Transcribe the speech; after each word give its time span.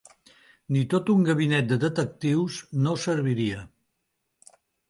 Ni 0.75 0.81
tot 0.93 1.11
un 1.15 1.19
gabinet 1.27 1.69
de 1.73 1.77
detectius, 1.85 2.57
no 2.87 2.97
serviria. 3.07 3.63